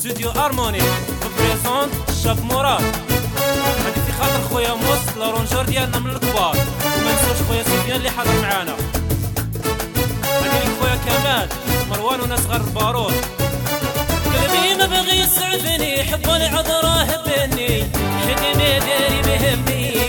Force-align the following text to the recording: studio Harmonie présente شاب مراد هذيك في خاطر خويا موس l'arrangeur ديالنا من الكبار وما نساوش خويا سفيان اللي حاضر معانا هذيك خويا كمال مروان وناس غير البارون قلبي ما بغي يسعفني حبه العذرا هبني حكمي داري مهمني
studio 0.00 0.30
Harmonie 0.30 0.78
présente 1.38 1.92
شاب 2.24 2.44
مراد 2.44 2.82
هذيك 3.84 3.94
في 4.06 4.12
خاطر 4.20 4.48
خويا 4.50 4.74
موس 4.74 5.16
l'arrangeur 5.18 5.64
ديالنا 5.64 5.98
من 5.98 6.10
الكبار 6.10 6.56
وما 6.96 7.12
نساوش 7.14 7.48
خويا 7.48 7.62
سفيان 7.62 7.96
اللي 7.96 8.10
حاضر 8.10 8.40
معانا 8.42 8.74
هذيك 10.24 10.70
خويا 10.80 10.96
كمال 11.06 11.48
مروان 11.90 12.20
وناس 12.20 12.46
غير 12.46 12.60
البارون 12.60 13.12
قلبي 14.24 14.74
ما 14.78 14.86
بغي 14.86 15.20
يسعفني 15.20 16.04
حبه 16.04 16.36
العذرا 16.36 17.06
هبني 17.10 17.82
حكمي 18.28 18.78
داري 18.78 19.22
مهمني 19.26 19.99